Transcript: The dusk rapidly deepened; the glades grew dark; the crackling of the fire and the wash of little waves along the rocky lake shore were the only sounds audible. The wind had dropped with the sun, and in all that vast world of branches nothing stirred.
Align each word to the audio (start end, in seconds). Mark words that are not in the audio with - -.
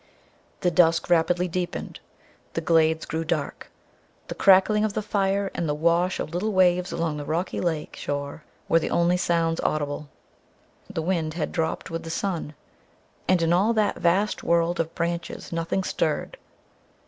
The 0.61 0.71
dusk 0.71 1.11
rapidly 1.11 1.47
deepened; 1.47 1.99
the 2.53 2.59
glades 2.61 3.05
grew 3.05 3.23
dark; 3.23 3.69
the 4.29 4.33
crackling 4.33 4.83
of 4.83 4.93
the 4.93 5.03
fire 5.03 5.51
and 5.53 5.69
the 5.69 5.75
wash 5.75 6.19
of 6.19 6.33
little 6.33 6.53
waves 6.53 6.91
along 6.91 7.17
the 7.17 7.23
rocky 7.23 7.59
lake 7.61 7.95
shore 7.95 8.41
were 8.67 8.79
the 8.79 8.89
only 8.89 9.15
sounds 9.15 9.61
audible. 9.61 10.09
The 10.89 11.03
wind 11.03 11.35
had 11.35 11.51
dropped 11.51 11.91
with 11.91 12.01
the 12.01 12.09
sun, 12.09 12.55
and 13.27 13.43
in 13.43 13.53
all 13.53 13.73
that 13.73 13.97
vast 13.99 14.41
world 14.41 14.79
of 14.79 14.95
branches 14.95 15.51
nothing 15.51 15.83
stirred. 15.83 16.35